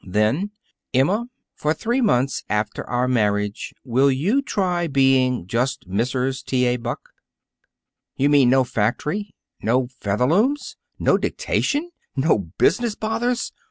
[0.03, 0.49] Then,
[0.95, 6.43] "Emma, for three months after our marriage will you try being just Mrs.
[6.43, 6.65] T.
[6.65, 6.77] A.
[6.77, 7.09] Buck?"
[8.15, 13.53] "You mean no factory, no Featherlooms, no dictation, no business bothers!"